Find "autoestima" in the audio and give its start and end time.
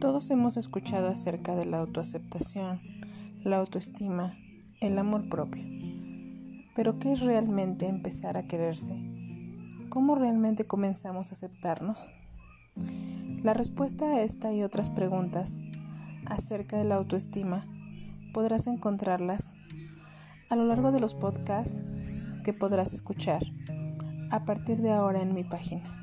3.58-4.32, 16.94-17.66